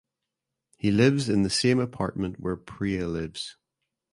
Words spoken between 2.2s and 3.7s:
where Priya lives.